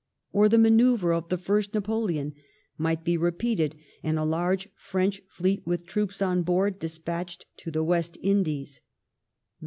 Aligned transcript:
Or 0.33 0.49
the 0.49 0.57
manoeuvre 0.57 1.15
of 1.15 1.29
the 1.29 1.37
first 1.37 1.75
Napoleon 1.75 2.33
might 2.75 3.01
he 3.05 3.17
repeated 3.17 3.75
and 4.01 4.17
a 4.17 4.23
large 4.23 4.67
French 4.75 5.21
fleet 5.29 5.61
with 5.63 5.85
troops 5.85 6.23
on 6.23 6.41
board 6.41 6.79
despatched 6.79 7.45
to 7.57 7.69
the 7.69 7.83
West 7.83 8.17
Indies. 8.23 8.81